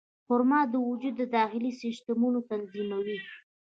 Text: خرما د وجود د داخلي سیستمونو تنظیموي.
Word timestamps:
خرما 0.25 0.61
د 0.71 0.75
وجود 0.89 1.13
د 1.17 1.23
داخلي 1.37 1.71
سیستمونو 1.81 2.39
تنظیموي. 2.49 3.17